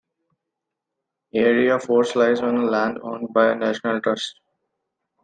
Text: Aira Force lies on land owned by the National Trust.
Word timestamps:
Aira 1.31 1.79
Force 1.79 2.15
lies 2.15 2.41
on 2.41 2.65
land 2.71 2.97
owned 3.03 3.31
by 3.31 3.49
the 3.49 3.55
National 3.55 4.01
Trust. 4.01 4.33